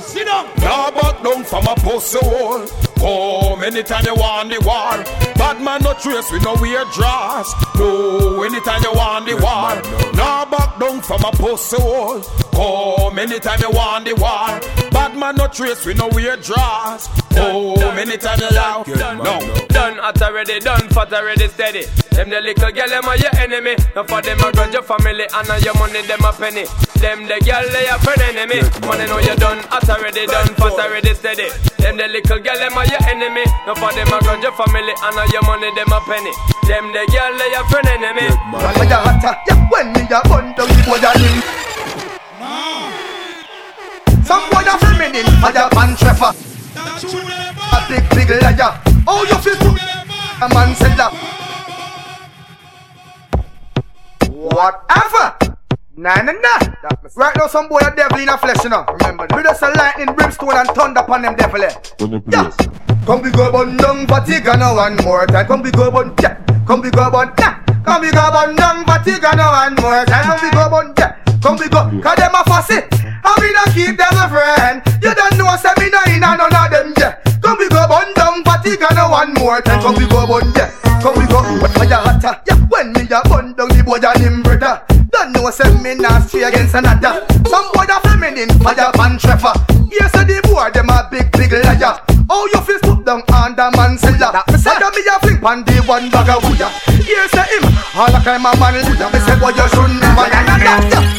Sit 0.00 0.24
down 0.24 0.46
Now 0.58 0.90
back 0.90 1.22
down 1.22 1.44
from 1.44 1.66
a 1.66 1.74
post 1.76 2.12
the 2.12 2.20
wall. 2.22 2.66
Come 3.00 3.64
anytime 3.64 4.04
you 4.04 4.14
want 4.14 4.50
the 4.50 4.58
war. 4.60 5.02
Bad 5.34 5.60
man 5.62 5.82
no 5.82 5.94
trace, 5.94 6.30
we 6.30 6.38
no 6.40 6.54
wear 6.60 6.84
dress. 6.92 7.48
No, 7.76 8.42
anytime 8.42 8.82
you 8.82 8.92
want 8.92 9.26
the 9.26 9.34
war. 9.36 9.74
Now 10.14 10.44
back 10.44 10.78
down 10.78 11.00
from 11.00 11.24
a 11.24 11.30
pussy 11.32 11.80
hole. 11.80 12.22
Oh, 12.54 13.10
many 13.10 13.40
time 13.40 13.60
you 13.60 13.70
want 13.70 14.04
the 14.04 14.14
war. 14.14 14.79
Bad 14.90 15.16
man 15.16 15.36
no 15.36 15.46
trace, 15.46 15.84
we 15.86 15.94
no 15.94 16.08
weird 16.08 16.42
draws. 16.42 17.08
Oh, 17.36 17.76
many 17.94 18.16
time 18.16 18.40
you 18.40 18.58
out. 18.58 18.86
No. 18.88 19.38
Done, 19.68 19.96
hot 19.96 20.20
already, 20.22 20.58
done, 20.60 20.88
fat 20.90 21.12
already, 21.12 21.48
steady. 21.48 21.84
Them 22.10 22.28
the 22.28 22.40
little 22.40 22.70
girl, 22.72 22.88
them 22.88 23.06
are 23.06 23.16
your 23.16 23.34
enemy. 23.36 23.76
Now 23.94 24.04
for 24.04 24.20
them, 24.20 24.38
I 24.42 24.50
grudge 24.52 24.74
your 24.74 24.82
family, 24.82 25.24
and 25.24 25.48
now 25.48 25.56
your 25.62 25.74
money, 25.78 26.02
them 26.02 26.24
a 26.26 26.32
penny. 26.32 26.66
Them 26.98 27.24
the 27.24 27.38
girl, 27.40 27.64
they 27.70 27.86
a 27.88 27.96
friend 28.02 28.22
enemy. 28.34 28.60
Money 28.84 29.06
know 29.06 29.18
you 29.22 29.36
done, 29.36 29.62
hot 29.70 29.88
already, 29.88 30.26
done, 30.26 30.52
fat 30.58 30.76
already, 30.76 31.14
steady. 31.14 31.48
Them 31.78 31.96
the 31.96 32.08
little 32.08 32.40
girl, 32.42 32.58
them 32.58 32.76
are 32.76 32.86
your 32.86 33.02
enemy. 33.08 33.46
Now 33.64 33.78
for 33.78 33.94
them, 33.94 34.10
I 34.10 34.18
grudge 34.20 34.42
your 34.42 34.52
family, 34.58 34.92
and 34.92 35.14
now 35.16 35.26
your 35.32 35.44
money, 35.46 35.70
them 35.72 35.92
a 35.94 36.00
penny. 36.04 36.32
Them 36.66 36.92
the 36.92 37.02
girl, 37.08 37.32
they 37.38 37.54
a 37.56 37.62
friend 37.70 37.88
enemy. 37.88 38.28
When 39.70 39.92
me 39.94 40.02
a 40.02 40.20
bun 40.26 40.52
down 40.58 40.66
the 40.66 40.82
boy 40.84 40.98
Some 44.30 44.46
boy 44.50 44.62
a 44.62 44.78
feminine, 44.78 45.26
fire 45.42 45.66
pan 45.74 45.96
treffer. 45.98 46.30
A 46.30 47.78
big 47.90 48.06
big 48.14 48.30
liar. 48.30 48.78
Oh 49.08 49.26
you 49.26 49.34
feel 49.42 49.56
too? 49.58 49.74
A 50.38 50.46
man 50.54 50.70
said 50.76 50.94
that. 50.94 51.10
Whatever. 54.30 55.34
Nah, 55.96 56.22
nah, 56.22 56.30
nah. 56.30 56.58
Right 57.16 57.34
now, 57.34 57.48
some 57.48 57.68
boy 57.68 57.80
a 57.82 57.92
devil 57.92 58.20
in 58.20 58.28
a 58.28 58.38
flesh, 58.38 58.62
you 58.62 58.70
know. 58.70 58.84
Remember, 59.00 59.26
me 59.36 59.42
just 59.42 59.62
a 59.62 59.70
lightning, 59.70 60.14
brimstone, 60.14 60.54
and 60.54 60.68
thunder 60.68 61.00
upon 61.00 61.22
them 61.22 61.34
devil. 61.34 61.64
Eh. 61.64 61.74
Yeah. 62.30 62.52
Come 63.06 63.22
we 63.22 63.32
go 63.32 63.50
bun 63.50 63.76
down, 63.78 64.06
fatigue 64.06 64.44
now 64.44 64.76
one 64.76 64.94
more 65.02 65.26
time. 65.26 65.48
Come 65.48 65.62
we 65.62 65.72
go 65.72 65.90
bun, 65.90 66.14
yeah. 66.22 66.38
Come 66.68 66.82
we 66.82 66.90
go 66.92 67.10
bun, 67.10 67.34
yeah. 67.36 67.58
Come 67.84 68.02
we 68.02 68.12
go 68.12 68.30
bun 68.30 68.54
down, 68.54 68.84
fatigue 68.84 69.22
now 69.22 69.50
one 69.50 69.74
more 69.74 70.06
time. 70.06 70.38
Come 70.38 70.40
we 70.40 70.50
go 70.52 70.70
bun, 70.70 70.94
yeah. 70.96 71.18
Come 71.42 71.56
we 71.58 71.68
go, 71.68 71.90
cause 72.00 72.16
them 72.16 72.30
a 72.32 72.44
fussy. 72.44 73.09
I 73.24 73.30
mean 73.40 73.56
I 73.56 73.64
keep 73.72 73.96
them 73.96 74.16
a 74.16 74.26
friend. 74.28 74.82
You 75.02 75.12
don't 75.14 75.36
know, 75.36 75.52
say 75.56 75.72
me 75.78 75.90
no 75.90 76.00
in 76.08 76.20
none 76.20 76.40
of 76.40 76.50
them, 76.50 76.94
yeah. 76.96 77.20
Come 77.40 77.58
we 77.58 77.68
go 77.68 77.86
bun 77.88 78.12
down, 78.14 78.44
fatigue 78.44 78.80
now 78.80 79.10
one 79.10 79.34
more 79.34 79.60
time. 79.60 79.80
Come 79.80 79.96
we 79.96 80.06
go 80.08 80.26
bun, 80.26 80.52
yeah. 80.56 80.72
Come 81.00 81.16
we 81.16 81.26
go, 81.26 81.40
fire 81.76 82.00
hotter, 82.00 82.40
yeah. 82.46 82.56
When 82.68 82.92
me 82.92 83.08
a 83.08 83.20
bun 83.28 83.54
down, 83.54 83.68
the 83.68 83.82
boy 83.84 84.00
a 84.00 84.10
him 84.18 84.42
brother. 84.42 84.82
Don't 85.10 85.32
know, 85.32 85.50
say 85.50 85.68
me 85.82 85.94
not 85.96 86.28
stray 86.28 86.44
against 86.44 86.74
another. 86.74 87.26
Some 87.48 87.68
boy 87.72 87.88
a 87.88 87.96
feminine, 88.04 88.52
fire 88.60 88.92
pan 88.94 89.18
treffer. 89.18 89.52
Yes, 89.90 90.12
say 90.12 90.24
the 90.24 90.40
boy 90.44 90.70
them 90.70 90.88
a 90.88 91.08
big 91.10 91.32
big 91.32 91.52
liar. 91.52 92.00
Oh, 92.30 92.46
you 92.54 92.60
feel 92.62 92.78
put 92.78 93.04
down 93.04 93.22
under 93.34 93.70
man 93.74 93.98
cellar. 93.98 94.44
Sada 94.54 94.88
me 94.94 95.02
a 95.10 95.18
fling 95.18 95.40
pan 95.40 95.64
the 95.64 95.82
one 95.84 96.10
bag 96.10 96.30
of 96.30 96.44
wood. 96.46 96.62
Here 97.02 97.26
say 97.28 97.48
him, 97.58 97.66
all 97.96 98.14
a 98.14 98.20
kind 98.22 98.44
of 98.44 98.54
man. 98.60 98.74
Me 98.74 99.18
say 99.18 99.34
boy 99.40 99.50
you 99.50 99.66
should 99.68 99.90
never 99.98 100.28
ya 100.30 101.09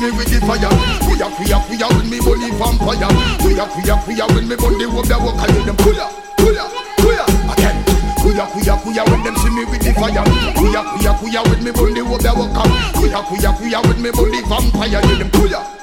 me 0.00 0.10
with 0.16 0.30
the 0.32 0.40
fire. 0.46 0.70
Kuya 1.04 1.28
kuya 1.36 1.86
when 1.96 2.08
me 2.10 2.18
bully 2.20 2.50
vampire. 2.56 3.08
Kuya 3.40 3.64
kuya 3.68 4.24
when 4.34 4.48
me 4.48 4.56
bully 4.56 4.86
walk 4.86 5.06
the 5.06 5.16
walk. 5.18 5.36
I 5.36 5.46
them 5.52 5.76
kuya 5.76 6.06
kuya 6.40 6.64
kuya 6.98 7.24
again. 7.52 7.76
Kuya 8.20 8.44
kuya 8.52 8.74
kuya 8.80 9.02
when 9.10 9.22
them 9.22 9.36
see 9.36 9.50
me 9.50 9.64
with 9.64 9.82
the 9.82 9.92
fire. 9.94 10.24
Kuya 10.56 10.80
kuya 10.96 11.12
kuya 11.20 11.40
when 11.48 11.64
me 11.64 11.70
bully 11.72 12.02
walk 12.02 12.20
the 12.22 12.32
walk. 12.32 12.56
Kuya 12.96 13.20
kuya 13.58 13.78
when 13.86 14.02
me 14.02 14.10
bully 14.10 14.40
vampire. 14.48 15.00
Them 15.00 15.30
kuya 15.30 15.60
kuya 15.60 15.79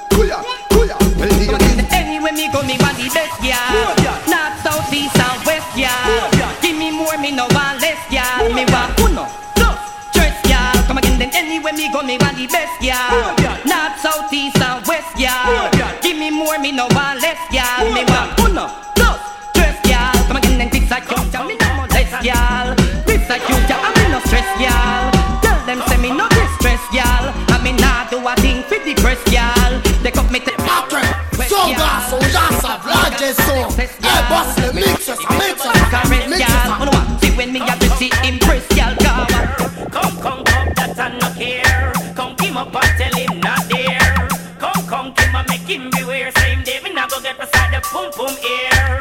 less. 17.58 17.94
Me 17.94 18.04
want 18.04 18.30
uno, 18.40 18.66
dos, 18.94 19.18
tres, 19.54 19.76
yeah. 19.84 20.12
Come 20.26 20.36
again, 20.38 20.58
then 20.58 20.70
this 20.70 20.90
I 20.90 21.00
count, 21.00 21.32
yeah. 21.32 21.46
Me 21.46 21.56
no 21.56 21.68
molest, 21.74 22.14
yeah. 22.22 22.74
This 23.06 23.30
I 23.30 23.38
count, 23.38 23.68
yeah. 23.68 23.86
I 23.86 23.90
me 23.98 24.04
no 24.12 24.18
stress, 24.26 24.48
yeah. 24.60 25.10
Tell 25.42 25.58
them 25.66 25.82
say 25.88 25.98
me 25.98 26.10
no 26.10 26.28
distress, 26.28 26.82
yeah. 26.92 27.32
I 27.48 27.62
me 27.62 27.72
nah 27.72 28.08
do 28.10 28.18
a 28.26 28.34
thing 28.36 28.62
for 28.62 28.78
the 28.84 28.94
press, 29.02 29.20
yeah. 29.32 29.54
They 30.02 30.10
cut 30.10 30.30
me 30.30 30.40
to 30.40 30.52
Son 31.48 31.70
gas, 31.72 32.10
son 32.10 32.20
gas, 32.20 32.60
vlage 32.84 33.32
son 33.34 33.72
Eh, 33.78 34.22
boss, 34.28 34.58
le 34.58 34.72
mixes, 34.74 35.07
pum 47.90 48.10
pum 48.12 48.36
ear. 48.44 48.97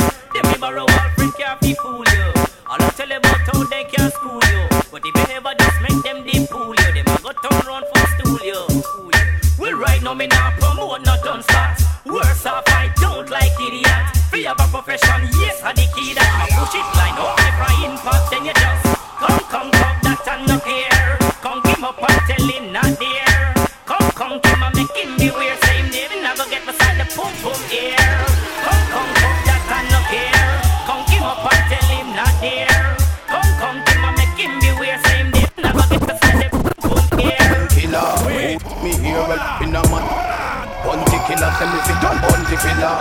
Killer, 41.28 41.52
tell 41.60 41.68
me 41.74 41.80
fit 41.82 42.04
on 42.08 42.22
Bounty 42.22 42.56
Killer 42.56 42.98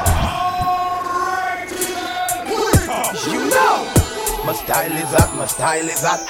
You 3.30 3.50
know 3.50 3.87
My 4.45 4.52
style 4.52 4.92
is 4.92 5.11
that, 5.12 5.33
my 5.37 5.47
style 5.47 5.88
is 5.88 6.02
that 6.02 6.21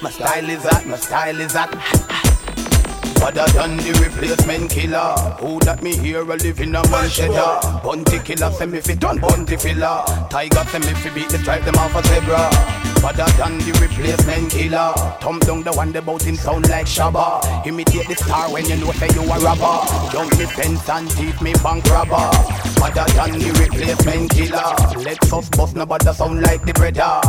My 0.00 0.10
style 0.10 0.48
is 0.48 0.62
that, 0.62 0.86
my 0.86 0.96
style 0.96 1.40
is 1.40 1.52
that 1.54 1.70
Other 3.20 3.50
than 3.52 3.78
the 3.78 3.98
replacement 4.00 4.70
killer 4.70 5.14
Who 5.40 5.58
that 5.60 5.82
me 5.82 5.96
here 5.96 6.22
a 6.22 6.34
in 6.34 6.76
a 6.76 6.88
man 6.88 7.10
cheddar 7.10 7.80
Bounty 7.82 8.20
Killer, 8.20 8.52
say 8.52 8.66
me 8.66 8.80
fit 8.80 9.04
on 9.04 9.18
bunty 9.18 9.56
filler 9.56 10.04
Tiger, 10.30 10.64
say 10.66 10.78
me 10.78 10.94
fi 10.94 11.10
beat 11.14 11.30
the 11.30 11.38
tribe 11.38 11.64
them 11.64 11.74
off 11.74 11.96
a 11.96 12.02
zebra 12.06 12.83
Other 13.04 13.30
than 13.36 13.58
the 13.58 13.72
replacement 13.80 14.50
killer. 14.50 14.92
Thumb 15.20 15.38
down 15.40 15.62
the 15.62 15.72
one 15.72 15.92
that 15.92 16.06
bout 16.06 16.22
him 16.22 16.36
sound 16.36 16.68
like 16.70 16.86
Shabba. 16.86 17.66
Imitate 17.66 18.08
the 18.08 18.14
star 18.14 18.50
when 18.50 18.64
you 18.66 18.76
know 18.76 18.92
say 18.92 19.08
you 19.14 19.22
a 19.22 19.38
robber. 19.40 19.76
Jump 20.10 20.38
me 20.38 20.46
fence 20.46 20.88
and 20.88 21.10
teeth 21.10 21.40
me 21.42 21.52
bank 21.62 21.84
robber. 21.86 22.30
Other 22.82 23.04
than 23.12 23.38
the 23.38 23.50
replacement 23.60 24.30
killer. 24.30 24.72
Lexus 25.04 25.56
bust 25.56 25.76
nobody 25.76 26.12
sound 26.12 26.40
like 26.42 26.64
the 26.64 26.72
brother 26.72 27.20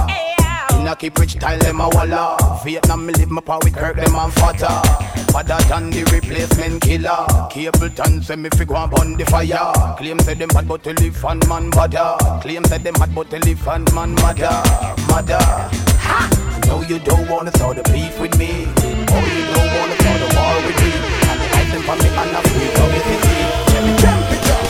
in 0.79 0.87
a 0.87 0.95
keep 0.95 1.17
rich 1.17 1.31
style 1.31 1.59
them 1.59 1.79
a 1.79 1.89
walla. 1.89 2.61
Vietnam 2.63 3.05
me 3.05 3.13
live 3.13 3.31
my 3.31 3.41
power 3.41 3.59
with 3.63 3.75
Kirk 3.75 3.95
them 3.95 4.15
and 4.15 4.33
fatter 4.33 5.24
Father 5.35 5.59
than 5.67 5.89
the 5.89 6.01
replacement 6.15 6.81
killer. 6.81 7.27
Capleton 7.51 8.23
say 8.23 8.37
me 8.37 8.47
fi 8.55 8.63
go 8.63 8.87
burn 8.87 9.17
the 9.17 9.25
fire. 9.25 9.67
Claim 9.97 10.17
say 10.19 10.33
them 10.33 10.47
bad 10.47 10.65
but 10.65 10.81
to 10.83 10.93
live 10.93 11.21
man 11.49 11.69
bother 11.71 12.15
Claim 12.39 12.63
say 12.63 12.77
them 12.77 12.93
bad 12.93 13.13
but 13.13 13.29
to 13.29 13.39
live 13.39 13.65
man 13.65 13.83
mother 14.23 14.55
Mother 15.11 15.43
Ha! 16.07 16.63
No 16.67 16.79
you 16.83 16.99
don't 16.99 17.27
wanna 17.27 17.51
start 17.51 17.75
the 17.75 17.83
beef 17.91 18.17
with 18.17 18.37
me. 18.39 18.63
Oh 19.11 19.27
you 19.35 19.43
don't 19.51 19.71
wanna 19.75 19.95
start 19.99 20.19
the 20.23 20.29
war 20.39 20.55
with 20.63 20.79
me. 20.79 20.91
And 21.27 21.39
the 21.43 21.47
item 21.51 21.81
for 21.83 21.97
me 21.99 22.09
and 22.15 22.31
a 22.31 22.41
free 22.47 22.71
publicity 22.79 23.35
Tell 23.75 23.83
me 23.83 23.93
temperature 23.99 24.61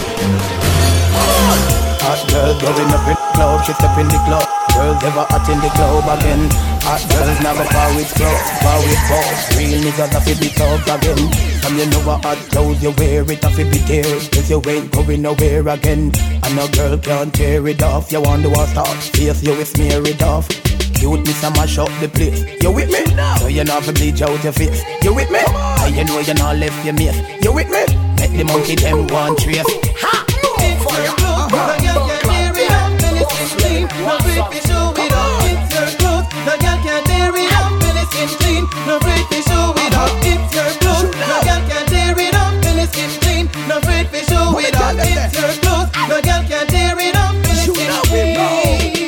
Hot 2.01 2.21
girls 2.25 2.57
going 2.57 2.89
up 2.89 3.05
in 3.05 3.13
the 3.13 3.33
club, 3.37 3.63
she 3.65 3.73
step 3.73 3.99
in 3.99 4.07
the 4.07 4.17
club 4.25 4.54
Girls 4.75 5.03
ever 5.07 5.25
hot 5.31 5.47
in 5.47 5.59
the 5.63 5.71
club 5.71 6.03
again. 6.19 6.51
Hot 6.83 7.01
girls 7.07 7.39
never 7.41 7.63
far 7.63 7.89
with 7.95 8.11
club, 8.13 8.39
far 8.59 8.79
with 8.83 9.01
club. 9.07 9.31
Real 9.55 9.79
niggas 9.79 10.11
have 10.11 10.25
to 10.27 10.35
be 10.35 10.49
tough 10.51 10.83
again. 10.83 11.55
Some 11.65 11.77
you 11.79 11.85
know 11.87 11.99
what 12.05 12.23
hot 12.23 12.37
clothes 12.51 12.83
you 12.83 12.91
wear 12.99 13.23
it 13.23 13.43
have 13.43 13.55
to 13.55 13.65
be 13.65 13.79
tear 13.87 14.03
Cause 14.03 14.51
you 14.51 14.61
ain't 14.67 14.91
going 14.91 15.23
nowhere 15.23 15.67
again 15.67 16.11
And 16.43 16.55
no 16.55 16.67
girl 16.67 16.95
can't 16.99 17.33
tear 17.33 17.65
it 17.67 17.81
off 17.81 18.11
You 18.11 18.21
want 18.21 18.43
wonder 18.43 18.49
what's 18.49 18.73
top, 18.73 18.85
face 18.85 19.41
you 19.41 19.55
will 19.55 19.65
smear 19.65 20.05
it 20.05 20.21
off. 20.21 20.47
Cute 20.93 21.25
me 21.25 21.33
some 21.33 21.53
mash 21.53 21.77
up 21.77 21.89
the 21.99 22.07
place. 22.07 22.45
You 22.61 22.71
with 22.71 22.91
me? 22.91 23.03
So 23.39 23.47
you 23.47 23.63
know 23.63 23.81
to 23.81 23.93
bleach 23.93 24.21
out 24.21 24.43
your 24.43 24.53
face. 24.53 24.83
You 25.03 25.13
with 25.13 25.31
me? 25.31 25.39
And 25.39 25.95
you 25.95 26.03
know 26.05 26.19
you 26.19 26.33
not 26.35 26.57
left 26.57 26.85
your 26.85 26.93
mate? 26.93 27.43
You 27.43 27.51
with 27.51 27.69
me? 27.69 27.83
Make 28.17 28.37
the 28.37 28.43
monkey 28.43 28.75
them 28.75 29.07
one 29.07 29.35
trace. 29.35 29.65
Ha! 30.01 30.24
No 38.87 38.97
afraid 38.97 39.25
to 39.31 39.39
show 39.47 39.73
it 39.77 39.93
up, 39.93 40.11
It's 40.21 40.55
your 40.55 40.69
clothes. 40.81 41.11
No 41.15 41.37
girl 41.45 41.61
can 41.69 41.85
tear 41.87 42.15
it 42.19 42.35
up, 42.35 42.53
Till 42.61 42.79
it 42.79 42.89
skin 42.93 43.11
clean. 43.21 43.45
No 43.67 43.77
afraid 43.77 44.07
to 44.11 44.19
show 44.25 44.57
it 44.59 44.75
up, 44.75 44.95
It's 44.97 45.37
your 45.39 45.53
clothes. 45.61 45.89
No 46.09 46.17
girl 46.21 46.43
can 46.49 46.67
tear 46.67 46.95
it 46.99 47.15
up. 47.15 47.33
Till 47.43 47.75
it's 47.75 48.07
skin 48.07 48.35
clean. 48.35 49.05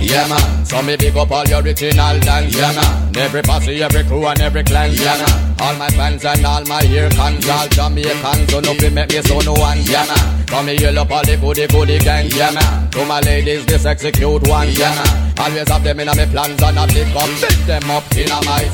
Yeah 0.00 0.26
man, 0.26 0.64
so 0.64 0.80
me 0.80 0.96
big 0.96 1.14
up 1.18 1.30
all 1.30 1.44
your 1.46 1.60
original 1.60 2.18
dance, 2.20 2.56
yeah 2.56 2.72
man. 2.72 3.16
Every 3.16 3.42
posse, 3.42 3.82
every 3.82 4.04
crew 4.04 4.26
and 4.26 4.40
every 4.40 4.64
clan, 4.64 4.90
yeah 4.94 5.18
man. 5.18 5.54
All 5.60 5.74
my 5.76 5.88
fans 5.90 6.24
and 6.24 6.46
all 6.46 6.64
my 6.64 6.82
ear 6.84 7.10
cons, 7.10 7.46
all 7.46 7.68
Jamaican, 7.68 8.48
so 8.48 8.60
no 8.60 8.72
be 8.78 8.88
make 8.88 9.10
me 9.10 9.20
so 9.20 9.38
no 9.40 9.52
one, 9.52 9.78
yeah 9.82 10.06
man. 10.06 10.46
Come 10.46 10.68
yell 10.68 10.98
up 10.98 11.10
all 11.10 11.22
the 11.24 11.36
goody 11.36 11.66
goody 11.66 11.98
gang, 11.98 12.30
yeah 12.30 12.50
man. 12.52 12.90
To 12.92 13.04
my 13.04 13.20
ladies, 13.20 13.66
this 13.66 13.84
execute 13.84 14.48
one, 14.48 14.68
yeah 14.70 14.94
man. 14.94 15.27
Always 15.38 15.68
have 15.68 15.84
them 15.84 16.00
in 16.00 16.06
my 16.06 16.26
plans 16.26 16.62
and 16.62 16.78
I 16.78 16.86
pick 16.86 17.14
up, 17.14 17.30
build 17.40 17.66
them 17.66 17.90
up 17.90 18.16
in 18.16 18.30
a 18.30 18.38
my 18.44 18.66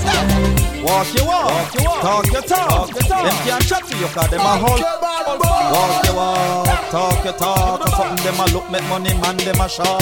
Walk 0.84 1.14
your 1.14 1.26
walk, 1.26 1.72
talk 2.00 2.26
your 2.32 2.42
talk. 2.42 2.88
Them 2.88 3.36
can't 3.44 3.68
chat 3.68 3.86
to 3.88 3.96
you 3.96 4.06
'cause 4.08 4.28
them 4.30 4.40
a 4.40 4.56
hold. 4.62 4.80
Walk 4.80 6.04
your 6.06 6.14
walk, 6.14 6.90
talk 6.90 7.24
your 7.24 7.32
talk. 7.34 7.80
Or 7.80 7.88
something 7.96 8.24
them 8.24 8.40
a 8.40 8.46
look, 8.52 8.70
make 8.70 8.84
money, 8.88 9.14
man, 9.14 9.36
them 9.36 9.60
a 9.60 9.68
shock. 9.68 10.00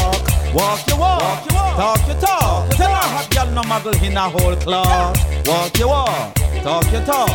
Walk 0.54 0.86
your 0.86 0.98
walk, 0.98 1.48
talk 1.76 2.06
your 2.06 2.20
talk. 2.20 2.70
Tell 2.70 2.90
a 2.90 3.04
hot 3.14 3.30
girl 3.30 3.46
no 3.46 3.62
muggle 3.62 4.02
in 4.02 4.16
a 4.16 4.28
whole 4.28 4.56
class. 4.56 5.16
Walk 5.46 5.78
your 5.78 5.88
walk, 5.88 6.34
talk 6.62 6.92
your 6.92 7.04
talk. 7.04 7.30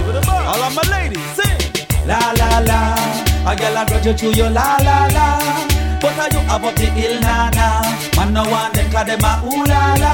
All 0.51 0.63
of 0.63 0.73
my 0.75 0.83
ladies, 0.95 1.27
sing. 1.35 1.61
La 2.05 2.19
la 2.39 2.59
la, 2.69 2.81
a 3.51 3.55
girl 3.55 3.77
a 3.77 3.85
grudge 3.85 4.05
you 4.05 4.13
to 4.13 4.27
you 4.37 4.49
la 4.49 4.77
la 4.87 5.07
la. 5.15 5.86
But 6.07 6.15
are 6.23 6.29
you 6.31 6.39
up 6.47 6.63
the 6.75 6.85
hill 6.85 7.19
na 7.19 7.49
na? 7.49 7.67
Man 8.15 8.31
no 8.33 8.43
want 8.49 8.73
them 8.75 8.89
'cause 8.91 9.07
them 9.07 9.25
a 9.29 9.31
ooh 9.43 9.65
la 9.65 9.93
la. 10.03 10.13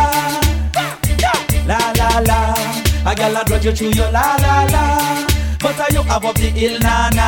La 1.70 1.80
la 2.00 2.10
la, 2.30 2.40
a 3.10 3.12
girl 3.16 3.38
a 3.38 3.40
grudge 3.46 3.66
you 3.66 3.74
to 3.74 3.86
you 3.98 4.08
la 4.12 4.26
la 4.44 4.56
la. 4.74 4.84
But 5.62 5.80
are 5.80 5.92
you 5.94 6.02
up 6.16 6.26
the 6.34 6.48
hill 6.58 6.76
na 6.80 7.10
na? 7.18 7.28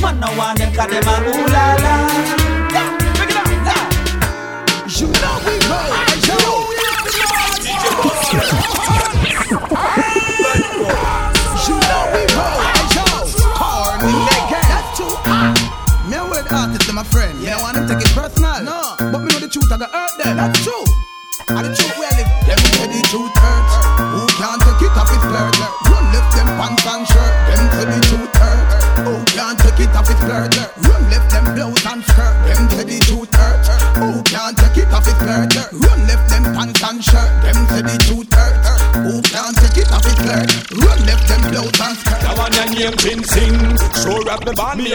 Man 0.00 0.14
no 0.20 0.28
want 0.38 0.58
them 0.58 0.70
'cause 0.74 0.90
them 0.90 1.08
a 1.12 1.14
ooh 1.28 1.46
la 1.54 1.66
la. 1.84 1.94
You 4.98 5.08
know 5.08 5.36
we 5.44 5.54
roll, 5.68 5.92
yo. 6.28 6.38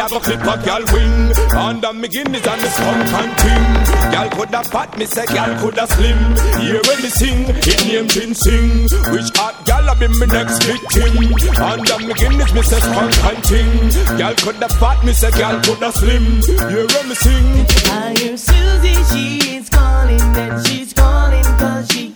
Have 0.02 0.14
a 0.14 0.20
clip 0.20 0.42
a 0.42 0.58
gal 0.66 0.84
wing 0.94 1.32
me 2.02 2.08
Guinness 2.08 2.48
and 2.48 2.62
me 2.62 2.70
skunk 2.70 3.14
and 3.22 3.38
ting 3.38 3.92
Gal 4.12 4.30
coulda 4.32 4.64
fat 4.64 4.98
me 4.98 5.06
say 5.06 5.26
gal 5.28 5.52
coulda 5.60 5.86
slim. 5.88 6.18
Hear 6.60 6.82
when 6.88 7.00
me 7.04 7.10
sing 7.10 7.46
it 7.48 7.86
name 7.88 8.08
Jin 8.08 8.34
Sing. 8.34 8.84
Which 9.14 9.30
hot 9.38 9.66
gal 9.66 9.88
a 9.88 9.96
be 9.96 10.08
me 10.08 10.26
next 10.26 10.64
victim? 10.64 11.12
Under 11.62 12.00
me 12.00 12.14
Guinness 12.14 12.54
me 12.54 12.62
say 12.62 12.80
skunk 12.80 13.14
and 13.30 13.44
ting. 13.44 14.18
Gal 14.18 14.36
coulda 14.36 14.68
fat 14.80 15.04
me 15.06 15.14
say 15.14 15.32
gal 15.32 15.62
coulda 15.62 15.92
slim. 15.92 16.26
Hear 16.72 16.86
when 16.92 17.10
me 17.10 17.16
sing. 17.16 17.48
I 17.88 18.16
hear 18.18 18.38
Susie, 18.38 19.04
she 19.12 19.58
is 19.58 19.70
calling, 19.70 20.20
and 20.20 20.68
she's 20.68 20.94
calling 20.94 21.44
cause 21.58 21.88
she 21.92 22.11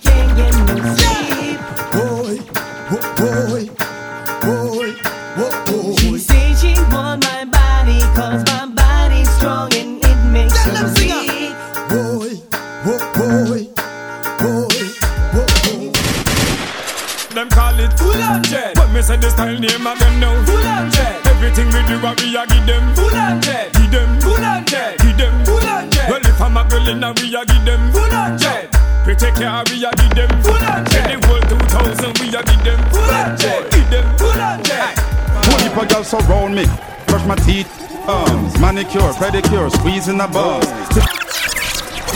Them 17.45 17.53
call 17.53 17.79
it 17.79 17.93
full 17.93 18.23
on 18.23 18.41
jet. 18.41 18.77
When 18.77 18.93
me 18.93 19.01
say 19.01 19.17
the 19.17 19.29
style 19.29 19.53
name 19.53 19.85
of 19.85 19.99
them 19.99 20.19
now 20.19 20.33
Full 20.45 20.65
on 20.65 20.89
jet. 20.89 21.27
Everything 21.27 21.67
we 21.67 21.81
do 21.85 22.01
what 22.01 22.17
we 22.21 22.33
a 22.33 22.41
give 22.47 22.65
them 22.65 22.95
Full 22.95 23.13
on 23.13 23.41
jet. 23.41 23.71
Give 23.73 23.91
them 23.91 24.19
full 24.19 24.41
on 24.41 24.65
jet. 24.65 24.97
Give 24.97 25.17
them 25.17 25.45
full 25.45 25.61
on 25.61 25.91
jet. 25.91 26.09
Well 26.09 26.25
if 26.25 26.41
I'm 26.41 26.57
a 26.57 26.65
girl 26.65 26.89
in 26.89 27.03
a 27.03 27.13
we 27.13 27.35
a 27.35 27.45
give 27.45 27.65
them 27.65 27.91
full 27.91 28.13
on 28.15 28.37
jet. 28.37 28.71
Pretty 29.05 29.29
care 29.37 29.61
we 29.69 29.85
a 29.85 29.91
give 29.93 30.15
them 30.17 30.33
full 30.41 30.57
on 30.57 30.85
jet. 30.89 31.05
Any 31.05 31.21
world 31.29 31.45
2000 31.45 32.17
we 32.17 32.33
a 32.33 32.41
give 32.41 32.63
them 32.65 32.81
full 32.89 33.13
on 33.13 33.37
jet. 33.37 33.61
Give 33.69 33.89
them 33.93 34.07
full 34.17 34.41
on 34.41 34.63
jet. 34.63 34.97
Whole 34.97 35.61
heap 35.61 35.77
of 35.77 35.85
girls 35.85 36.07
surround 36.09 36.55
me. 36.55 36.65
Brush 37.05 37.25
my 37.29 37.35
teeth, 37.45 37.69
arms, 38.09 38.57
manicure, 38.57 39.13
pedicure, 39.21 39.69
squeezing 39.69 40.17
the 40.17 40.25
bums. 40.25 41.24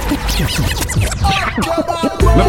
Me 0.10 0.16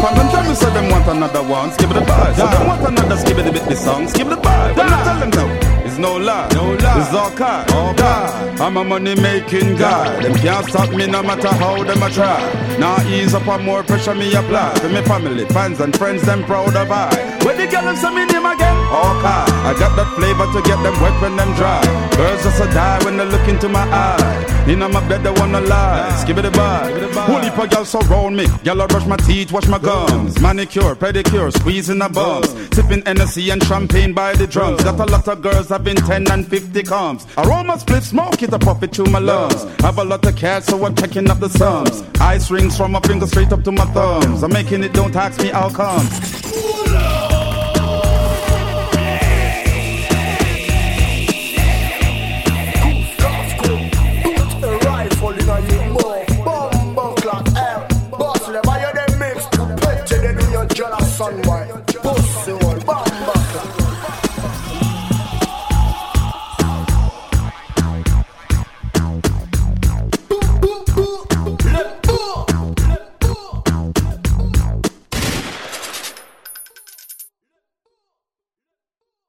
pan 0.01 0.13
them 0.17 0.29
tell 0.29 0.43
me 0.49 0.55
say 0.55 0.73
them 0.73 0.89
want 0.89 1.07
another 1.07 1.43
one, 1.43 1.71
skip 1.71 1.89
the 1.89 2.01
vibe. 2.01 2.35
So 2.35 2.47
them 2.47 2.67
want 2.67 2.87
another 2.87 3.17
skip 3.17 3.37
the 3.37 3.51
bit 3.51 3.65
the 3.65 3.75
song, 3.75 4.07
skip 4.07 4.27
the 4.29 4.35
vibe. 4.35 4.77
When 4.77 4.87
I 4.89 5.03
tell 5.03 5.19
them 5.19 5.29
no, 5.29 5.45
it's 5.85 5.97
no 5.99 6.17
lie, 6.17 6.49
no 6.55 6.73
lie. 6.73 6.99
It's 7.01 7.13
all 7.13 7.29
car, 7.31 7.63
all 7.73 7.93
die. 7.93 8.55
I'm 8.59 8.77
a 8.77 8.83
money 8.83 9.13
making 9.13 9.75
guy. 9.75 10.21
Them 10.23 10.33
can't 10.35 10.65
stop 10.65 10.89
me 10.89 11.05
no 11.05 11.21
matter 11.21 11.49
how 11.49 11.83
them 11.83 12.01
a 12.01 12.09
try. 12.09 12.39
Now 12.79 12.99
ease 13.07 13.35
up 13.35 13.47
on 13.47 13.63
more 13.63 13.83
pressure 13.83 14.15
me 14.15 14.33
apply. 14.33 14.73
For 14.79 14.89
me 14.89 15.01
family, 15.03 15.45
fans 15.45 15.79
and 15.81 15.95
friends, 15.95 16.23
them 16.23 16.43
proud 16.45 16.75
of 16.75 16.89
I. 16.89 17.09
Where 17.43 17.55
the 17.55 17.67
girl 17.67 17.95
say 17.95 18.09
me? 18.15 18.30
All. 18.91 19.11
I 19.71 19.73
got 19.79 19.95
that 19.95 20.09
flavor 20.15 20.45
to 20.51 20.61
get 20.67 20.81
them 20.83 20.99
wet 20.99 21.21
when 21.21 21.37
them 21.37 21.53
dry. 21.55 21.81
Girls 22.17 22.43
just 22.43 22.59
a 22.59 22.65
die 22.73 23.01
when 23.05 23.15
they 23.15 23.25
look 23.25 23.47
into 23.47 23.69
my 23.69 23.83
eye. 23.89 24.65
In 24.67 24.79
my 24.79 25.07
bed 25.07 25.23
they 25.23 25.31
wanna 25.31 25.61
lie. 25.61 26.23
Give 26.27 26.37
it 26.39 26.45
a 26.45 26.49
vibe. 26.49 27.13
Whole 27.13 27.39
heap 27.39 27.57
of 27.57 27.69
girls 27.69 27.89
surround 27.89 28.35
me. 28.35 28.47
Girl 28.65 28.81
I 28.81 28.87
brush 28.87 29.05
my 29.05 29.15
teeth, 29.17 29.51
wash 29.51 29.67
my 29.67 29.77
gums. 29.77 30.41
Manicure, 30.41 30.95
pedicure, 30.95 31.53
squeezing 31.53 31.99
the 31.99 32.09
bums. 32.09 32.49
Sipping 32.75 33.01
Hennessy 33.05 33.49
and 33.51 33.63
champagne 33.63 34.13
by 34.13 34.33
the 34.33 34.45
drums. 34.47 34.83
Got 34.83 34.99
a 34.99 35.05
lot 35.05 35.27
of 35.27 35.41
girls 35.41 35.69
having 35.69 35.95
10 35.95 36.29
and 36.31 36.47
50 36.47 36.83
comes. 36.83 37.25
Aroma 37.37 37.79
split 37.79 38.03
smoke 38.03 38.43
it, 38.43 38.53
I 38.53 38.57
pop 38.57 38.83
it 38.83 38.93
through 38.93 39.11
my 39.11 39.19
lungs. 39.19 39.63
Have 39.81 39.99
a 39.99 40.03
lot 40.03 40.25
of 40.25 40.35
cash, 40.35 40.65
so 40.65 40.83
I'm 40.85 40.95
checking 40.95 41.29
up 41.29 41.39
the 41.39 41.49
sums. 41.49 42.03
Ice 42.19 42.51
rings 42.51 42.75
from 42.75 42.91
my 42.91 42.99
finger 43.01 43.27
straight 43.27 43.53
up 43.53 43.63
to 43.63 43.71
my 43.71 43.85
thumbs. 43.93 44.43
I'm 44.43 44.51
making 44.51 44.83
it, 44.83 44.91
don't 44.91 45.15
ask 45.15 45.39
me 45.39 45.49
how 45.49 45.69
come. 45.69 46.05
Eh. 61.39 61.60